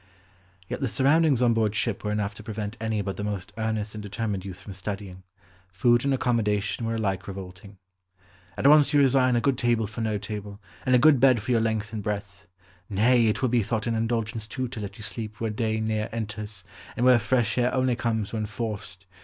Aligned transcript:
Yet 0.67 0.81
the 0.81 0.87
surroundings 0.87 1.43
on 1.43 1.53
board 1.53 1.75
ship 1.75 2.03
were 2.03 2.11
enough 2.11 2.33
to 2.33 2.41
prevent 2.41 2.75
any 2.81 3.03
but 3.03 3.17
the 3.17 3.23
most 3.23 3.53
earnest 3.55 3.93
and 3.93 4.01
determined 4.01 4.43
youth 4.43 4.59
from 4.59 4.73
studying; 4.73 5.21
food 5.71 6.03
and 6.03 6.11
accommodation 6.11 6.87
were 6.87 6.95
alike 6.95 7.27
revolting. 7.27 7.77
"At 8.57 8.65
once 8.65 8.93
you 8.95 8.99
resign 8.99 9.35
a 9.35 9.41
good 9.41 9.59
table 9.59 9.85
for 9.85 10.01
no 10.01 10.17
table, 10.17 10.59
and 10.87 10.95
a 10.95 10.97
good 10.97 11.19
bed 11.19 11.39
for 11.39 11.51
your 11.51 11.61
length 11.61 11.93
and 11.93 12.01
breadth. 12.01 12.47
Nay, 12.89 13.27
it 13.27 13.43
will 13.43 13.49
be 13.49 13.61
thought 13.61 13.85
an 13.85 13.93
indulgence 13.93 14.47
too 14.47 14.67
to 14.69 14.79
let 14.79 14.97
you 14.97 15.03
sleep 15.03 15.39
where 15.39 15.51
day 15.51 15.79
ne'er 15.79 16.09
enters; 16.11 16.63
and 16.97 17.05
where 17.05 17.19
fresh 17.19 17.55
air 17.59 17.71
only 17.71 17.95
comes 17.95 18.33
when 18.33 18.47
forced. 18.47 19.05